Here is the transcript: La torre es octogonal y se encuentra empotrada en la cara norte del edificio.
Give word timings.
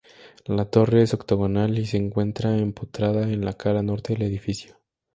La 0.47 0.65
torre 0.65 1.03
es 1.03 1.13
octogonal 1.13 1.77
y 1.77 1.85
se 1.85 1.97
encuentra 1.97 2.57
empotrada 2.57 3.31
en 3.31 3.45
la 3.45 3.53
cara 3.53 3.83
norte 3.83 4.13
del 4.13 4.23
edificio. 4.23 4.77